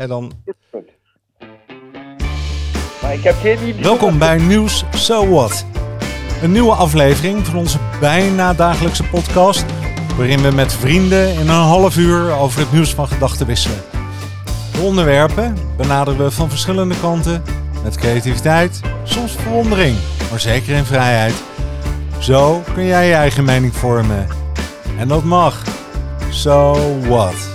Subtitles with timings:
[0.00, 0.32] En dan...
[3.02, 3.82] Maar ik heb geen idee.
[3.82, 5.64] Welkom bij Nieuws So What.
[6.42, 9.64] Een nieuwe aflevering van onze bijna dagelijkse podcast.
[10.16, 13.78] Waarin we met vrienden in een half uur over het nieuws van gedachten wisselen.
[14.72, 17.42] De onderwerpen benaderen we van verschillende kanten.
[17.82, 19.96] Met creativiteit, soms verwondering,
[20.30, 21.34] maar zeker in vrijheid.
[22.18, 24.26] Zo kun jij je eigen mening vormen.
[24.98, 25.62] En dat mag.
[26.30, 27.49] So what?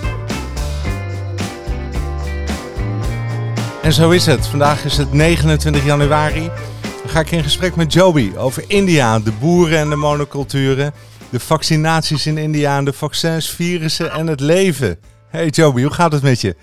[3.86, 4.46] En zo is het.
[4.46, 6.50] Vandaag is het 29 januari.
[6.80, 10.92] Dan ga ik in gesprek met Joby over India, de boeren en de monoculturen,
[11.30, 15.00] de vaccinaties in India, de vaccins, virussen en het leven.
[15.28, 16.56] Hey Joby, hoe gaat het met je?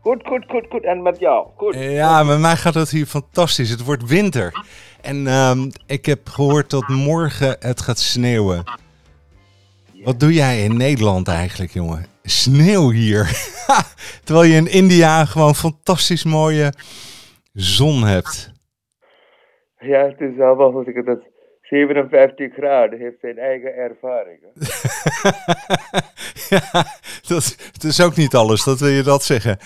[0.00, 0.84] Goed, goed, goed, goed.
[0.84, 1.46] En met jou?
[1.56, 1.74] Goed.
[1.74, 3.70] Ja, met mij gaat het hier fantastisch.
[3.70, 4.64] Het wordt winter.
[5.00, 8.64] En ehm, ik heb gehoord dat morgen het gaat sneeuwen.
[10.06, 12.04] Wat doe jij in Nederland eigenlijk, jongen?
[12.22, 13.24] Sneeuw hier.
[14.24, 16.72] Terwijl je in India gewoon fantastisch mooie
[17.52, 18.52] zon hebt.
[19.78, 20.86] Ja, het is allemaal goed.
[20.86, 21.20] Ik dat
[21.62, 24.40] 57 graden heeft zijn eigen ervaring.
[26.54, 26.84] ja,
[27.28, 29.58] dat, het is ook niet alles, dat wil je dat zeggen.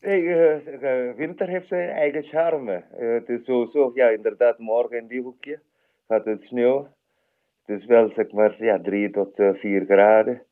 [0.00, 2.84] Nee, eh, winter heeft zijn eigen charme.
[2.98, 5.58] Eh, het is zo, zo, ja, inderdaad, morgen in die hoekje
[6.08, 6.88] gaat het sneeuw.
[7.66, 10.42] Het is wel, zeg maar, ja, 3 tot eh, 4 graden.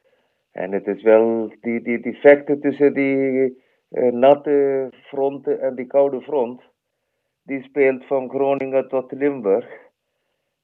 [0.53, 2.19] En het is wel die, die,
[2.61, 6.62] tussen die eh, natte fronten en die koude front.
[7.43, 9.67] Die speelt van Groningen tot Limburg.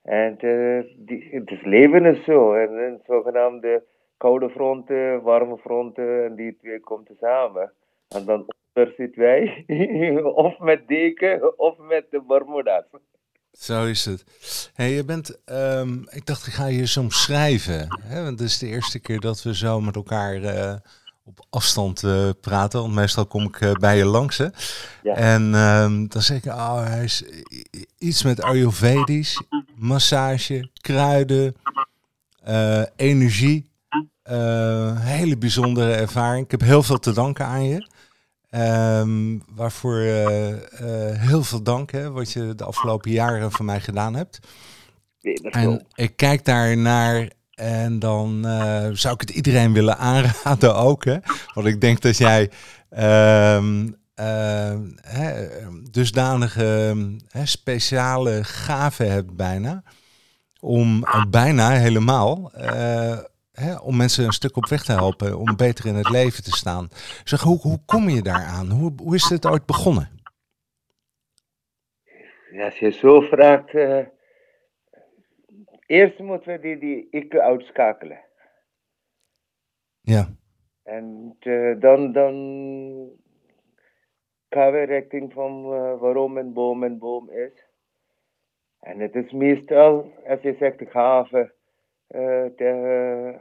[0.02, 2.54] En eh, die, het leven is zo.
[2.54, 3.84] En een zogenaamde
[4.16, 7.72] koude fronten, warme fronten, en die twee komen samen.
[8.08, 9.64] En dan onder zitten wij,
[10.46, 12.84] of met deken, of met de Bermuda's.
[13.58, 14.24] Zo is het.
[14.74, 17.98] Hey, je bent, ehm, ik dacht, ik ga je eens omschrijven.
[18.02, 18.22] Hè?
[18.22, 20.74] Want het is de eerste keer dat we zo met elkaar eh,
[21.24, 22.80] op afstand eh, praten.
[22.80, 24.38] Want meestal kom ik eh, bij je langs.
[24.38, 24.46] Hè?
[25.02, 25.14] Ja.
[25.14, 27.24] En ehm, dan zeg ik, oh, hij is
[27.98, 29.42] iets met Ayurvedisch,
[29.74, 31.56] massage, kruiden,
[32.96, 33.68] energie.
[34.94, 36.44] Hele bijzondere ervaring.
[36.44, 37.88] Ik heb heel veel te danken aan je.
[38.50, 43.80] Ehm, waarvoor eh, eh, heel veel dank, hè, wat je de afgelopen jaren voor mij
[43.80, 44.38] gedaan hebt.
[45.50, 51.04] En ik kijk daar naar en dan eh, zou ik het iedereen willen aanraden ook.
[51.04, 51.16] Hè?
[51.54, 52.50] Want ik denk dat jij
[52.90, 53.88] ehm,
[55.02, 55.48] hè,
[55.90, 56.96] dusdanige
[57.28, 59.82] hè, speciale gaven hebt bijna.
[60.60, 62.52] Om bijna helemaal
[63.60, 65.38] hè, om mensen een stuk op weg te helpen.
[65.38, 66.88] Om beter in het leven te staan.
[67.24, 68.70] Zeg, hoe, hoe kom je daaraan?
[68.70, 70.08] Hoe, hoe is dit ooit begonnen?
[72.52, 74.06] Ja, als je zo vraagt, eh,
[75.86, 78.20] eerst moeten we die, die ik uitschakelen.
[80.00, 80.28] Ja,
[80.82, 82.34] En eh, dan, dan
[84.48, 87.68] gaan we richting van eh, waarom een boom een boom is.
[88.80, 91.50] En het is meestal, als je zegt de gave, eh,
[92.56, 93.34] de,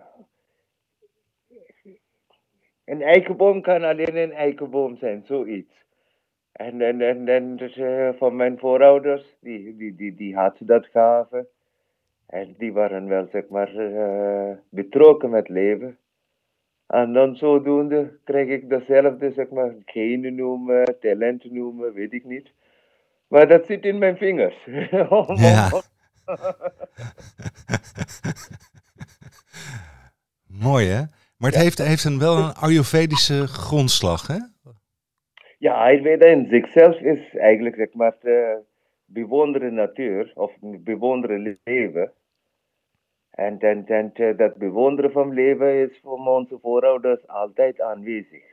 [2.85, 5.73] een eikenboom kan alleen een eikenboom zijn, zoiets.
[6.51, 10.85] En, en, en, en dus, eh, van mijn voorouders, die, die, die, die hadden dat
[10.85, 11.47] gave.
[12.25, 15.97] En die waren wel, zeg maar, eh, betrokken met leven.
[16.87, 22.51] En dan zodoende krijg ik dezelfde, zeg maar, genen noemen, talent noemen, weet ik niet.
[23.27, 24.65] Maar dat zit in mijn vingers.
[25.35, 25.69] Ja.
[30.65, 31.01] Mooi hè?
[31.37, 34.37] Maar het heeft, heeft een, wel een Ayurvedische grondslag hè?
[35.57, 38.15] Ja, Ayurveda in zichzelf is eigenlijk, zeg maar,
[39.05, 42.13] bewonderen natuur, of bewonderen leven.
[43.29, 48.43] En, en, en dat bewonderen van leven is voor onze voorouders altijd aanwezig.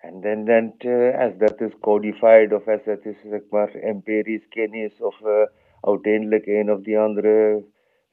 [0.00, 0.74] En dan, dan
[1.18, 5.42] als dat is codified of als dat is, zeg maar, empirisch kennis of eh,
[5.80, 7.64] uiteindelijk een of die andere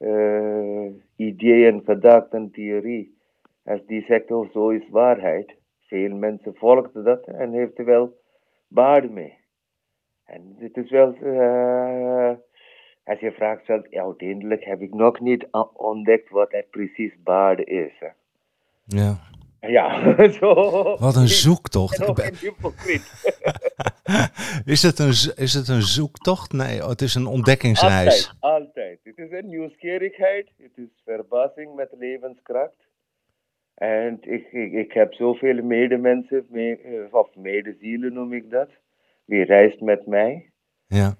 [0.03, 3.17] eh ideeën, gedachten, theorie.
[3.65, 5.55] Als die zegt, oh, zo is waarheid.
[5.87, 8.17] Veel mensen volgden dat en heeft er wel
[8.67, 9.38] baat mee.
[10.25, 12.31] En het is wel, eh,
[13.03, 17.63] als je vraagt, zelf, ja, uiteindelijk heb ik nog niet ontdekt wat er precies baarde
[17.63, 17.91] is.
[17.99, 18.07] hè.
[18.85, 19.17] Ja.
[19.61, 20.53] Ja, zo.
[20.99, 21.99] Wat een zoektocht.
[22.07, 23.11] Ik ben- een hypocriet.
[24.75, 26.51] Is het een, is het een zoektocht?
[26.53, 28.35] Nee, oh, het is een ontdekkingsreis.
[28.41, 29.00] Altijd, altijd.
[29.03, 30.50] Het is een nieuwsgierigheid.
[30.57, 32.88] Het is verbazing met levenskracht.
[33.73, 38.69] En ik, ik, ik heb zoveel medemensen, me, eh, of medezielen noem ik dat.
[39.25, 40.49] Die reist met mij.
[40.88, 41.15] Ja.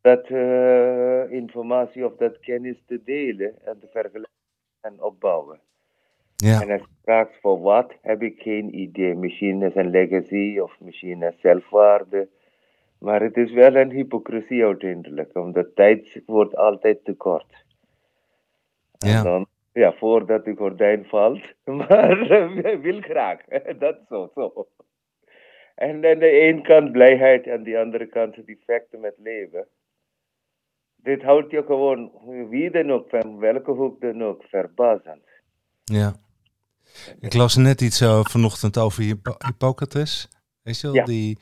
[0.00, 4.32] Dat eh, informatie of dat kennis te delen en te vergelijken
[4.80, 5.60] en opbouwen.
[6.44, 6.60] Ja.
[6.62, 9.14] En als je vraagt voor wat, heb ik geen idee.
[9.14, 12.28] Misschien is een legacy of misschien is zelfwaarde.
[12.98, 17.64] Maar het is wel een hypocrisie uiteindelijk, omdat tijd wordt altijd te kort.
[18.98, 19.22] En Ja.
[19.22, 23.40] dan, ja, voordat de gordijn valt, maar wij wil graag.
[23.78, 24.66] Dat zo, zo.
[25.74, 29.66] En aan de ene kant blijheid en de andere kant defecten met leven.
[30.96, 32.12] Dit houdt je gewoon,
[32.48, 35.26] wie dan ook, van welke hoek dan ook, verbazend.
[35.84, 36.12] Ja.
[37.20, 40.28] Ik las net iets uh, vanochtend over Hippo Hippocrates.
[40.62, 40.96] Weet je wel?
[40.96, 41.04] Ja.
[41.04, 41.38] Die,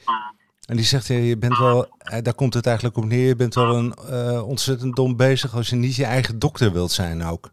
[0.68, 3.54] en die zegt, je bent wel, eh, daar komt het eigenlijk op neer, je bent
[3.54, 7.50] wel een uh, ontzettend dom bezig als je niet je eigen dokter wilt zijn ook.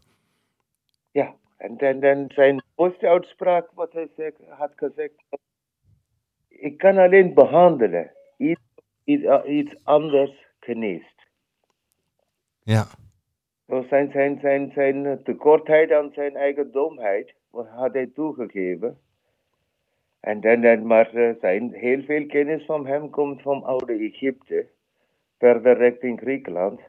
[1.10, 5.12] Ja, en dan, dan zijn mooiste uitspraak, wat hij zeg, had gezegd,
[6.48, 8.60] ik kan alleen behandelen, iets,
[9.04, 11.26] iets, iets anders geneest.
[12.62, 12.86] Ja.
[13.68, 18.98] Zo zijn, zijn, zijn, zijn tekortheid aan zijn eigen domheid had hij toegegeven.
[20.20, 24.66] En dan, dan maar uh, zijn heel veel kennis van hem komt van oude Egypte,
[25.38, 26.80] verder richting Griekenland.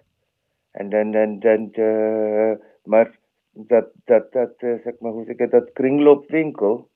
[0.72, 2.52] En dan, dan, dan uh,
[2.84, 3.20] maar
[3.52, 6.90] dat, dat, dat, uh, zeg maar, hoe zeg ik, dat kringloopwinkel,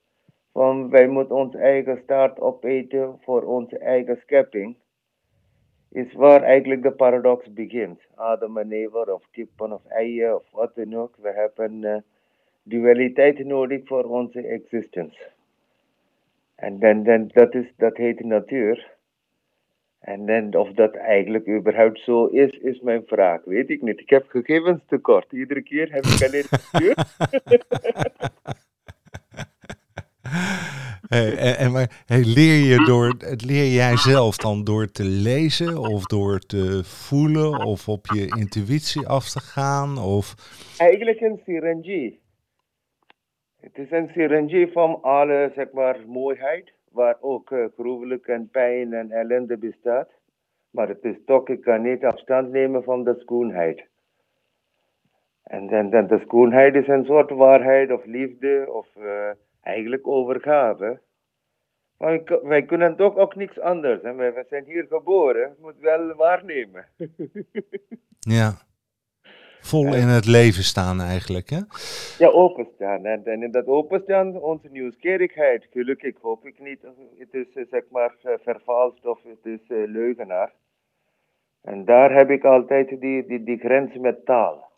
[0.52, 4.76] van wij moeten ons eigen staart opeten voor onze eigen schepping,
[5.92, 8.02] is waar eigenlijk de paradox begint.
[8.16, 11.16] Adam en Eva of kippen of eieren of wat dan ook.
[11.22, 12.04] We hebben
[12.70, 15.18] dualiteit nodig voor onze existence.
[16.56, 18.98] En dan, dan, dat, is, dat heet natuur.
[20.00, 23.44] En dan, of dat eigenlijk überhaupt zo is, is mijn vraag.
[23.44, 24.00] Weet ik niet.
[24.00, 25.32] Ik heb gegevens tekort.
[25.32, 26.96] Iedere keer heb ik alleen natuur.
[31.10, 33.16] Hey, en, en maar, hey, leer, je door,
[33.46, 39.08] leer jij zelf dan door te lezen of door te voelen of op je intuïtie
[39.08, 39.98] af te gaan?
[39.98, 40.36] Of...
[40.78, 42.20] Eigenlijk een syringie.
[43.60, 48.94] Het is een syringie van alle zeg maar, mooiheid, waar ook uh, gruwelijk en pijn
[48.94, 50.10] en ellende bestaat.
[50.70, 53.88] Maar het is toch, ik kan niet afstand nemen van de schoonheid.
[55.44, 59.30] En dan, dan de schoonheid is een soort waarheid of liefde of uh,
[59.62, 61.00] eigenlijk overgave.
[61.98, 64.02] Maar wij, wij, kunnen toch ook niks anders.
[64.02, 64.14] Hè?
[64.14, 66.86] We zijn hier geboren, we moeten wel waarnemen.
[68.38, 68.68] ja.
[69.70, 71.60] Vol in het leven staan eigenlijk, hè?
[72.18, 73.06] Ja, openstaan.
[73.06, 75.68] En, en in dat openstaan, onze nieuwsgierigheid.
[75.72, 76.82] Gelukkig hoop ik niet,
[77.18, 80.54] het is uh, zeg maar vervalst of het is uh, leugenaar.
[81.62, 84.72] En daar heb ik altijd die, die, die grens met taal.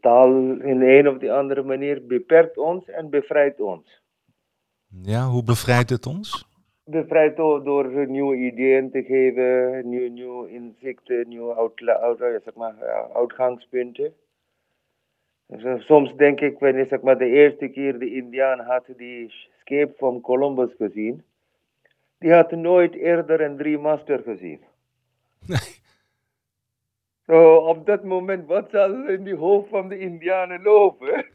[0.00, 4.02] Taal in een of de andere manier beperkt ons en bevrijdt ons.
[5.02, 6.45] Ja, hoe bevrijdt het ons?
[6.88, 12.74] Bevrijdt door, door nieuwe ideeën te geven, nieuwe, nieuwe inzichten, nieuwe uitla, uit, zeg maar,
[13.14, 14.14] uitgangspunten.
[15.46, 19.98] Dus, soms denk ik, wanneer zeg maar, de eerste keer de Indiaan had die scheep
[19.98, 21.24] van Columbus gezien,
[22.18, 24.60] die had nooit eerder een drie master gezien.
[25.46, 25.58] Nee.
[27.26, 31.24] Zo, op dat moment, wat zal in die hoofd van de Indianen lopen?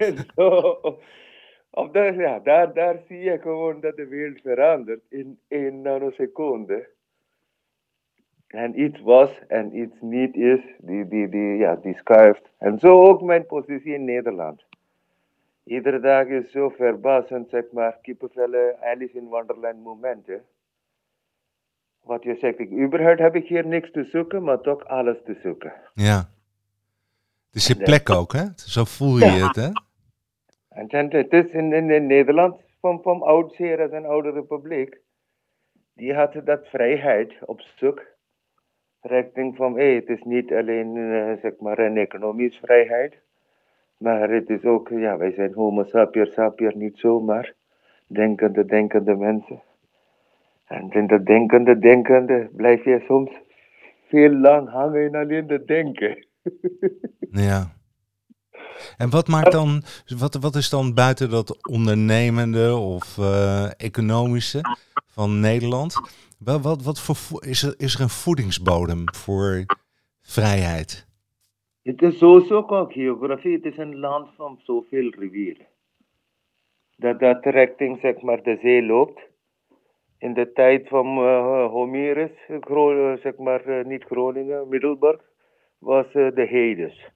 [0.00, 0.78] en zo,
[1.70, 6.88] op dat, ja, daar, daar zie je gewoon dat de wereld verandert in één nanoseconde.
[8.46, 12.50] En iets was en iets niet is, die, die, die, ja, die schuift.
[12.58, 14.64] En zo ook mijn positie in Nederland.
[15.64, 20.42] Iedere dag is zo verbazend, zeg maar, kippenvellen, Alice in Wonderland momenten.
[22.02, 25.38] Wat je zegt, ik, überhaupt heb ik hier niks te zoeken, maar toch alles te
[25.42, 25.72] zoeken.
[25.94, 26.16] Ja.
[27.46, 28.44] Het is je plek ook, hè?
[28.56, 29.46] Zo voel je ja.
[29.46, 29.70] het, hè?
[30.88, 35.00] En het is in, in, in Nederland, van, van oudsher als een oude republiek,
[35.94, 38.02] die had dat vrijheid op zoek.
[39.00, 43.22] Richting van, hé, het is niet alleen, uh, zeg maar, een economische vrijheid,
[43.96, 47.54] maar het is ook, ja, wij zijn homo sapiens sapiens niet zomaar
[48.06, 49.62] denkende, denkende mensen.
[50.66, 53.30] En in dat denkende, denkende blijf je soms
[54.08, 56.26] veel lang hangen in alleen het denken.
[57.48, 57.78] ja.
[58.96, 59.82] En wat maakt dan,
[60.18, 64.60] wat, wat is dan buiten dat ondernemende of uh, economische
[65.06, 65.94] van Nederland?
[66.38, 69.64] Wel, wat, wat voor, is, er, is er een voedingsbodem voor
[70.22, 71.08] vrijheid?
[71.82, 73.52] Het is sowieso ook geografie.
[73.52, 75.66] Het is een land van zoveel rivieren.
[76.96, 79.20] Dat dat richting zeg maar, de zee loopt.
[80.18, 82.30] In de tijd van uh, Homerus,
[83.22, 85.20] zeg maar uh, niet Groningen, Middelburg,
[85.78, 87.10] was de Hades.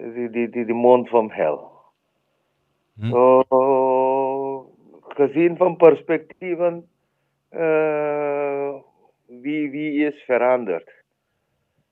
[0.00, 1.70] Die, die, die mond van hel.
[3.00, 3.10] Hm.
[3.10, 4.70] So,
[5.08, 6.88] gezien van perspectieven,
[9.26, 10.90] wie, wie is veranderd?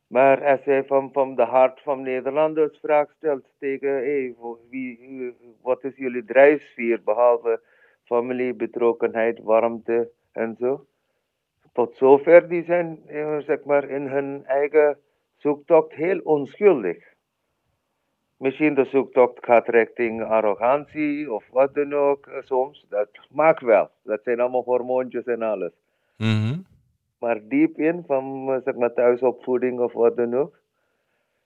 [0.06, 4.34] Maar als hij van, van de hart van Nederlanders vraag stelt tegen, hey,
[4.70, 7.60] wie, wat is jullie drijfsfeer behalve
[8.04, 10.86] familie, betrokkenheid, warmte en zo.
[11.72, 14.98] Tot zover die zijn eh, zeg maar, in hun eigen
[15.36, 17.16] zoektocht heel onschuldig.
[18.38, 22.87] Misschien de zoektocht gaat richting arrogantie of wat dan ook eh, soms.
[22.88, 23.90] Dat maakt wel.
[24.02, 25.73] Dat zijn allemaal hormoontjes en alles.
[26.16, 26.59] Mhm.
[27.18, 30.59] Maar diep in, van eh, zeg maar thuisopvoeding of wat dan ook.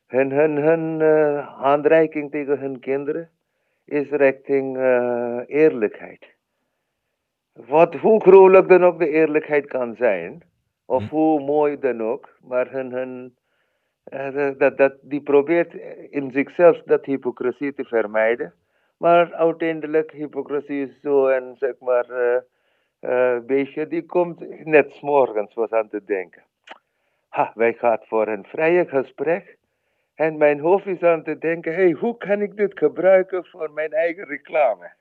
[0.07, 3.31] Hun, hun, hun uh, handreiking tegen hun kinderen
[3.85, 6.27] is richting uh, eerlijkheid.
[7.53, 10.43] Wat, hoe gruwelijk dan ook de eerlijkheid kan zijn,
[10.85, 11.15] of Hm.
[11.15, 13.42] hoe mooi dan ook, maar hun, hun, eh,
[14.59, 15.75] dat, dat, die probeert
[16.11, 18.54] in zichzelf dat hypocrisie te vermijden.
[18.97, 22.42] Maar uiteindelijk, hypocrisie is zo en zeg maar, eh
[23.02, 26.42] eh, beestje, die komt net morgens was aan te denken.
[27.28, 29.59] Ha, wij gaan voor een vrije gesprek.
[30.14, 33.92] En mijn hoofd is aan te denken, hey, hoe kan ik dit gebruiken voor mijn
[33.92, 34.92] eigen reclame?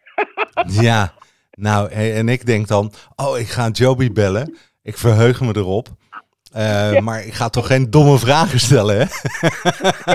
[0.82, 1.13] Ja,
[1.51, 4.58] nou, en ik denk dan, oh, ik ga Joby bellen.
[4.84, 5.88] Ik verheug me erop.
[6.51, 9.05] Eh, Maar ik ga toch geen domme vragen stellen, hè?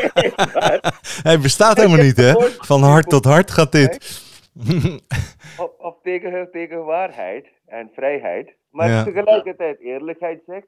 [1.28, 2.32] Hij bestaat helemaal niet, hè?
[2.58, 4.22] Van hart tot hart gaat dit.
[5.58, 8.52] Of, of tegen, tegen waarheid en vrijheid.
[8.70, 9.04] Maar Ja.
[9.04, 10.66] tegelijkertijd eerlijkheid zegt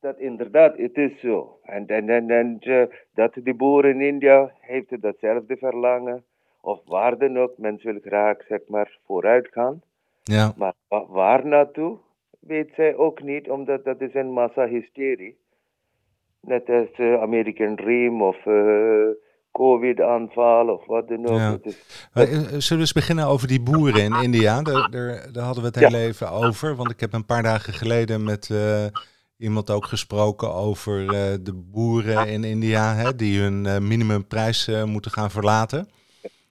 [0.00, 1.58] dat inderdaad, het is zo.
[1.64, 2.82] En, en, en, en eh,
[3.14, 6.24] dat de boer in India heeft datzelfde verlangen.
[6.60, 9.82] Of waar dan ook, men wil graag zeg maar vooruit gaan.
[10.22, 11.98] Ja, Maar wa- waar naartoe,
[12.46, 15.36] weet zij ook niet, omdat dat is een massahysterie.
[16.40, 19.08] Net als eh, American Dream of eh,
[19.52, 21.38] COVID-aanval of wat dan ook.
[21.38, 21.58] Ja.
[21.62, 24.62] Is- Eh, Zullen we eens beginnen over die boeren in India?
[24.62, 25.88] Daar, daar, daar hadden we het Ja.
[25.88, 26.76] heel even over.
[26.76, 28.50] Want ik heb een paar dagen geleden met
[29.38, 31.06] iemand ook gesproken over
[31.42, 32.94] de boeren in India.
[32.94, 35.88] Hè, die hun minimumprijs moeten gaan verlaten.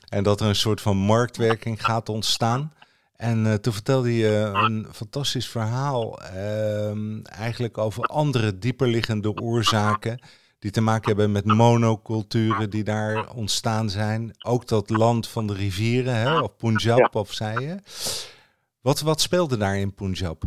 [0.09, 2.73] En dat er een soort van marktwerking gaat ontstaan.
[3.17, 6.19] En eh, toen vertelde je een fantastisch verhaal.
[6.21, 10.19] ehm, eigenlijk over andere dieperliggende oorzaken.
[10.59, 14.31] Die te maken hebben met monoculturen die daar ontstaan zijn.
[14.47, 17.09] Ook dat land van de rivieren, hè, of Punjab, Ja.
[17.11, 17.75] of zei je.
[18.81, 20.43] Wat, wat speelde daar in Punjab?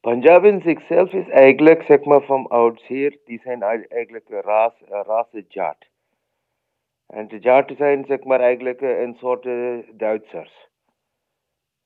[0.00, 4.72] Punjab in zichzelf is eigenlijk, zeg maar, van oudsher, die zijn ei- eigenlijk een ras,
[4.88, 5.88] een.
[7.06, 10.68] En de Jat zijn, zeg maar, eigenlijk eh, een soort eh, Duitsers.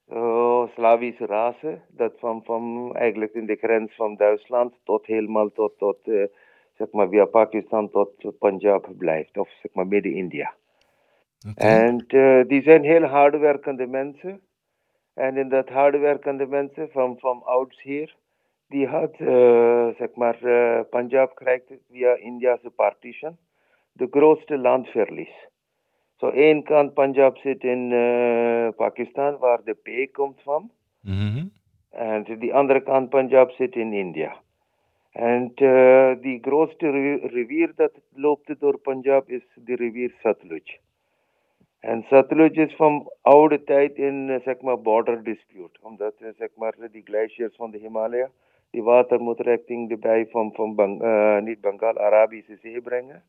[0.08, 5.78] Zo, Slavische rassen, dat van, van eigenlijk in de grens van Duitsland tot helemaal tot,
[5.78, 6.24] tot eh,
[6.74, 10.54] zeg maar, via Pakistan tot Punjab blijft, of zeg maar Midden-India.
[11.50, 11.66] Oké.
[11.66, 14.40] En eh, die zijn heel hardwerkende mensen.
[15.14, 18.16] En in dat hardwerkende mensen van, van oudsher,
[18.68, 23.36] die had, eh, zeg maar, eh, Punjab krijgt via India's partition
[23.92, 25.48] de grootste landverlies.
[26.18, 30.70] Zo één kant Punjab zit in eh, Pakistan, waar de P komt van.
[31.00, 31.46] Mhm.
[31.90, 34.36] En de andere kant Punjab zit in India.
[35.12, 40.78] En eh, die grootste ri- rivier dat loopt door Punjab is de rivier Satluj.
[41.80, 45.78] En Satluj is van oude tijd in, eh, zeg maar, border dispute.
[45.82, 48.30] Omdat, zeg maar, die glaciers van de Himalaya,
[48.70, 53.22] die water moet richting de bij van, van Bang, eh, niet Bengal, Arabische Zee brengen.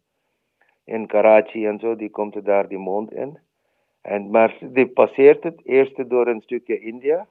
[0.90, 3.38] In Karachi en zo, die komt daar die mond in.
[4.02, 7.28] En, maar die passeert het eerst door een stukje India.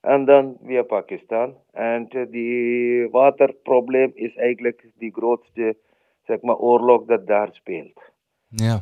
[0.00, 1.54] En dan via Pakistan.
[1.72, 5.76] En eh, die waterprobleem is eigenlijk die grootste
[6.24, 8.00] zeg maar, oorlog dat daar speelt.
[8.48, 8.80] Ja.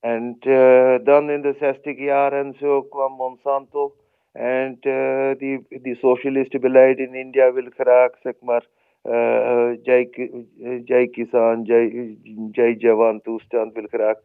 [0.00, 3.94] En eh, dan in de 60 jaren zo kwam Monsanto.
[4.32, 8.66] En eh, die, die socialistenbeleid in India wil graag, zeg maar,
[9.04, 12.18] eh, Jai, eh, Jai Kisan, Jai,
[12.52, 14.18] Jai Jawan toestand wil graag,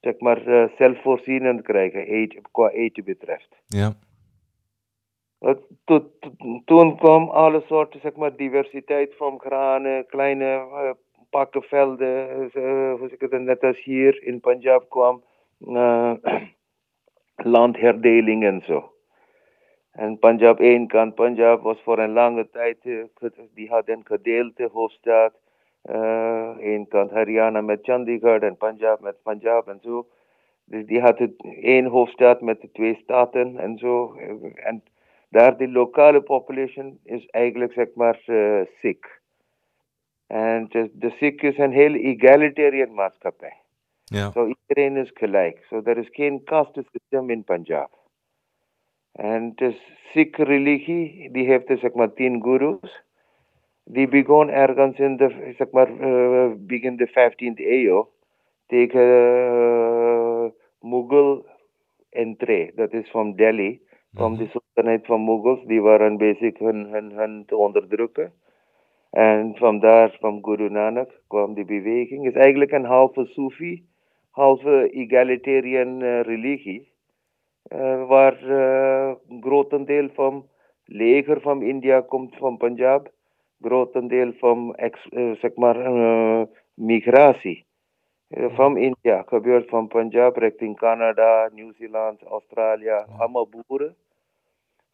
[0.00, 3.56] zeg maar, eh, zelfvoorzienend krijgen, eten, qua eten betreft.
[3.66, 3.92] Ja.
[5.40, 10.90] Uh, to- to- Toen kwam alle soorten, zeg maar, diversiteit van granen, kleine eh,
[11.30, 15.22] pakkenvelden, eh, hoe zeg ik het, net als hier in Punjab kwam,
[15.66, 16.12] eh,
[17.54, 18.90] landherdeling en zo.
[19.96, 24.68] En Punjab, één kant Punjab was voor een lange tijd, eh, die had een gedeelte
[24.72, 25.32] hoofdstad.
[25.82, 30.06] eh één kant Haryana met Chandigarh en Punjab met Punjab en zo.
[30.64, 34.14] Dus die had het één hoofdstad met de twee staten en zo.
[34.54, 34.82] En
[35.28, 39.08] daar de lokale population is eigenlijk zeg maar eh Sikh.
[40.26, 43.56] En de, de Sikh is een heel egalitarian maatschappij.
[44.04, 44.30] Ja.
[44.30, 45.64] Zo iedereen is gelijk.
[45.68, 47.90] Zo er is geen caste system in Punjab.
[49.16, 49.76] En de
[50.12, 53.04] Sikh religie, die heeft dus zeg maar tien gurus.
[53.84, 58.08] die begon ergens in de, zeg maar, uh, begin de 15e eeuw
[58.66, 60.44] tegen uh,
[60.80, 61.46] Mughal
[62.10, 62.72] entree.
[62.74, 63.80] Dat is van Delhi,
[64.14, 64.44] van mm -hmm.
[64.44, 65.64] de sultanheid van Mughals.
[65.66, 68.32] Die waren bezig hun, hun, hun te onderdrukken.
[69.10, 72.24] En vandaar van Guru Nanak kwam die beweging.
[72.24, 73.84] Het is eigenlijk een halve Sufi,
[74.30, 76.88] halve egalitarian uh, religie.
[77.68, 80.48] Uh, waar uh, grotendeel van
[80.84, 83.10] leger van India komt van Punjab.
[83.60, 85.08] Grotendeel van ex,
[85.40, 85.76] zeg maar,
[86.74, 87.66] migratie
[88.30, 93.96] van India gebeurt van Punjab richting Canada, Nieuw-Zeeland, Australië, allemaal boeren.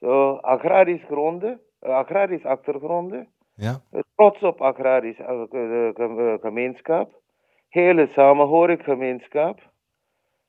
[0.00, 3.28] So, agrarisch gronden, agrarisch achtergronden.
[3.54, 3.80] Ja.
[4.14, 5.20] Trots op agrarisch
[6.40, 7.20] gemeenschap.
[7.68, 9.60] Hele samenhorig gemeenschap.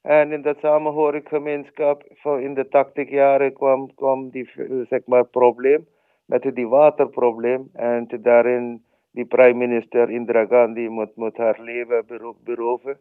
[0.04, 2.04] En in dat samenhorig gemeenschap,
[2.40, 4.50] in de 80 jaren kwam, kwam die
[4.90, 5.88] zeg maar, probleem
[6.26, 7.70] met die waterprobleem.
[7.74, 12.06] En daarin die prime minister Indira Gandhi moet, moet haar leven
[12.44, 12.98] beroven.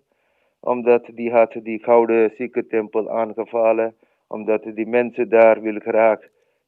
[0.60, 3.94] Omdat die had die gouden ziekentempel aangevallen.
[4.26, 6.18] Omdat die mensen daar wil graag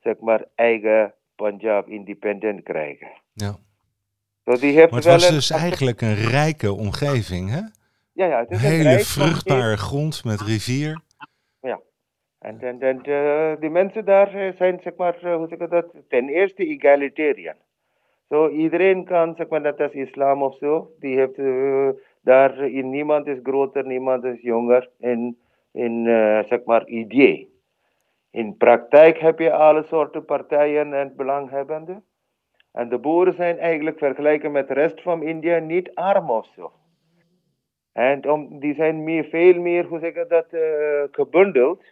[0.03, 3.09] zeg maar eigen Punjab independent krijgen.
[3.33, 3.57] Ja.
[4.45, 7.61] So die heeft maar het was dus eigenlijk een rijke omgeving, hè?
[8.15, 8.39] Ja, ja.
[8.39, 11.01] Het is Hele een vruchtbare grond met rivier.
[11.61, 11.81] Ja.
[12.39, 16.29] En, en, en de, die mensen daar zijn, zeg maar, hoe zeg ik dat, ten
[16.29, 17.55] eerste egalitarian.
[18.29, 21.89] Zo, iedereen kan, zeg maar, net als islam of zo, die heeft uh,
[22.21, 25.39] daar, in, niemand is groter, niemand is jonger in,
[25.73, 27.53] in uh, zeg maar, idee.
[28.31, 32.05] In praktijk heb je alle soorten partijen en belanghebbenden.
[32.73, 36.73] En de boeren zijn eigenlijk vergelijken met de rest van India niet arm of zo.
[37.95, 41.85] En om, die zijn meer, veel meer, hoe zeg ik dat, uh, gebundeld.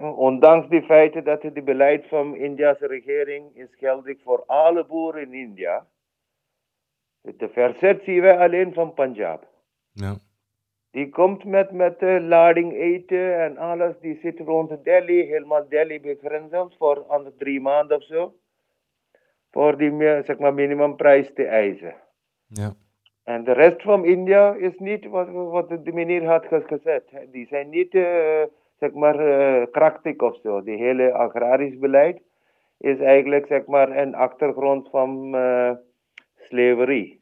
[0.00, 5.34] Ondanks die feiten dat het beleid van Indiase regering is geldig voor alle boeren in
[5.34, 5.86] India.
[7.20, 9.46] De verzet zien wij alleen van Punjab.
[9.92, 10.16] Ja.
[10.90, 13.98] Die komt met, met uh, lading eten en alles.
[14.00, 18.34] Die zit rond Delhi, helemaal Delhi begrensd voor andere drie maanden of zo.
[19.50, 21.94] Voor die zeg maar, minimumprijs te eisen.
[22.46, 22.74] Ja.
[23.28, 27.04] En de rest van India is niet wat, wat de meneer had gezet.
[27.30, 28.42] Die zijn niet, uh,
[28.78, 30.62] zeg maar, uh, krachtig of zo.
[30.62, 32.20] Die hele agrarisch beleid
[32.78, 35.70] is eigenlijk, zeg maar, een achtergrond van uh,
[36.36, 37.18] slavery.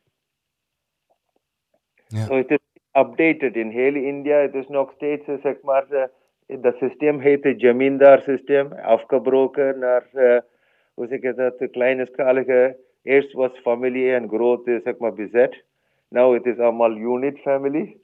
[2.07, 2.19] Ja.
[2.19, 2.59] So it is
[2.93, 4.37] updated in hele India.
[4.37, 6.11] Het is nog steeds, zeg maar,
[6.47, 10.05] dat systeem heet het Jamindar systeem, afgebroken naar,
[10.95, 12.77] hoe zeg je dat, kleinschalige.
[13.03, 15.65] Eerst was familie en grote, zeg maar, bezet.
[16.09, 17.97] Now it is allemaal unit family.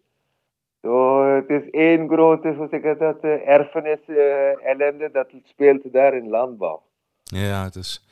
[0.82, 6.28] So het is één grote, hoe zeg dat, erfenis uh, ellende dat speelt daar in
[6.28, 6.82] landbouw.
[7.22, 8.06] Ja, het is...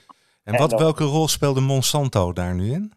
[0.44, 2.92] En, wat, welke rol speelde Monsanto daar nu in?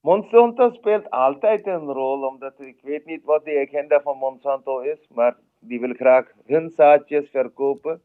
[0.00, 4.98] Monsanto speelt altijd een rol, omdat ik weet niet wat de agenda van Monsanto is,
[5.14, 8.00] maar die wil graag hun zaadjes verkopen,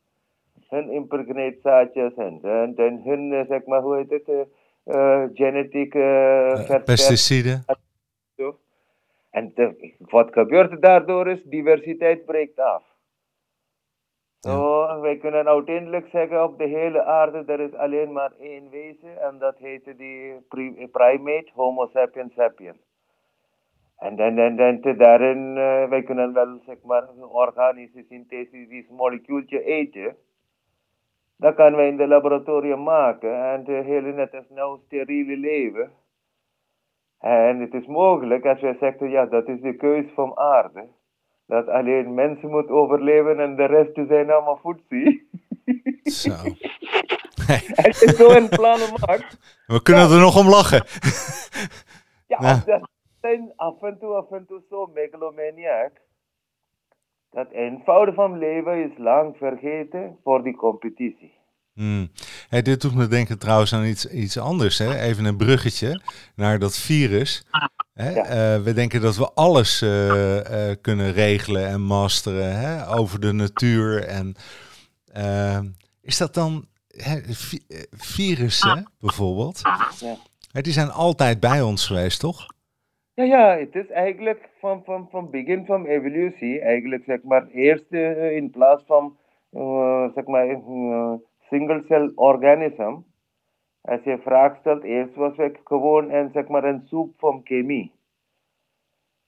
[0.68, 4.40] hun impregnate zaadjes en, en, en hun, zeg maar, hoe heet het, uh,
[4.86, 7.66] uh, genetiek uh, pesticiden.
[9.32, 12.84] En de, wat gebeurt daardoor is, diversiteit breekt af.
[14.39, 15.00] Zo, ja.
[15.00, 19.38] wij kunnen uiteindelijk zeggen op de hele aarde, er is alleen maar één wezen en
[19.38, 20.41] dat heet die
[20.91, 22.78] primate, homo sapiens sapiens.
[23.98, 30.15] En dan, dan, dan daarin, uh, wij kunnen wel zeg maar organische synthetisch molecuultje eten.
[31.38, 35.91] Dat kunnen wij in de laboratorium maken en de hele net als nou steriele leven.
[37.22, 40.88] En het is mogelijk als wij zeggen, ja, dat is de keus van aarde.
[41.46, 45.30] Dat alleen mensen moeten overleven en de rest zijn allemaal voetzie.
[46.04, 46.30] Zo.
[47.86, 49.38] Als je zo een plannen maakt.
[49.68, 50.16] We kunnen ja.
[50.16, 50.84] er nog om lachen.
[52.28, 52.62] ja, ja.
[52.66, 52.90] dat
[53.22, 55.92] zijn af en toe, af en toe zo megalomaniac.
[57.30, 61.34] Dat eenvoudig van leven is lang vergeten voor die competitie.
[61.74, 62.10] Hmm.
[62.52, 64.78] Hey, dit doet me denken trouwens aan iets, iets anders.
[64.78, 65.00] Hè?
[65.00, 66.02] Even een bruggetje
[66.36, 67.46] naar dat virus.
[67.94, 68.10] Hè?
[68.10, 68.56] Ja.
[68.56, 72.96] Uh, we denken dat we alles uh, uh, kunnen regelen en masteren hè?
[72.98, 74.04] over de natuur.
[74.04, 74.36] En
[76.02, 77.20] is dat dan hè,
[77.92, 79.62] virussen bijvoorbeeld?
[80.52, 80.62] Ja.
[80.62, 82.46] Die zijn altijd bij ons geweest, toch?
[83.14, 86.62] Ja, ja, het is eigenlijk van, van, van begin van evolutie.
[86.62, 87.92] Eigenlijk zeg maar eerst
[88.32, 89.18] in plaats van
[90.16, 90.46] zeg maar
[91.52, 92.94] single cell organism.
[93.82, 97.92] Als je vraag stelt, eerst was ik gewoon een, zeg maar, een soep van chemie.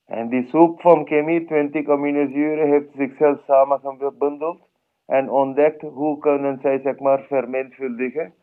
[0.05, 4.62] En die soep van chemie, 20 aminozuren, heeft zichzelf samengebundeld
[5.05, 8.33] en ontdekt hoe kunnen zij zeg maar, vermenigvuldigen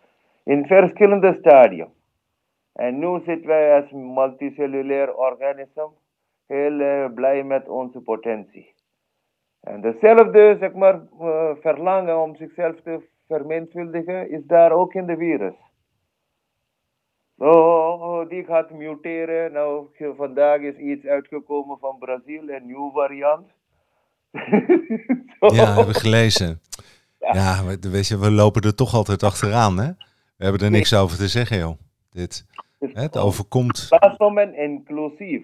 [0.45, 1.89] in verschillende stadia.
[2.73, 5.89] En nu zitten wij als multicellulair organisme
[6.47, 8.75] heel uh, blij met onze potentie.
[9.61, 15.17] En dezelfde zeg maar, uh, verlangen om zichzelf te vermenigvuldigen is daar ook in de
[15.17, 15.55] virus.
[17.37, 19.53] Oh, die gaat muteren.
[19.53, 23.47] Nou, vandaag is iets uitgekomen van Brazil, een nieuwe variant.
[25.57, 26.61] ja, hebben we gelezen.
[27.19, 29.93] Ja, ja weet je, we lopen er toch altijd achteraan, hè?
[30.37, 31.79] We hebben er niks over te zeggen, joh.
[32.11, 32.47] Dit,
[32.79, 33.87] het overkomt...
[33.89, 35.43] Plaats een inclusief,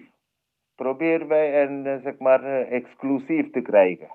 [0.75, 4.07] proberen wij een, eh, zeg maar, eh, exclusief te krijgen.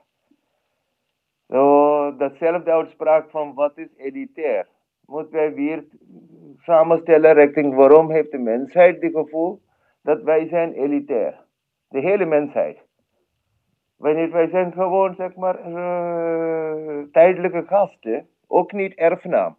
[1.52, 4.66] Zo, datzelfde uitspraak van wat is elitair.
[5.06, 5.84] Moeten wij weer
[6.58, 9.60] samenstellen richting waarom heeft de mensheid het gevoel
[10.02, 11.44] dat wij zijn elitair.
[11.88, 12.78] De hele mensheid.
[13.96, 19.56] Wanneer wij zijn gewoon, zeg maar, uh, tijdelijke gasten, ook niet erfnaam.